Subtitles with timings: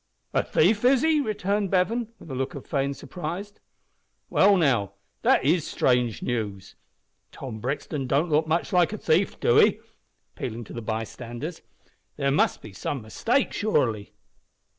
[0.33, 3.53] "A thief, is he?" returned Bevan, with a look of feigned surprise.
[4.31, 6.73] "Well, now, that is strange news.
[7.31, 9.79] Tom Brixton don't look much like a thief, do he?"
[10.35, 11.61] (appealing to the by standers).
[12.17, 14.15] "There must be some mistake, surely."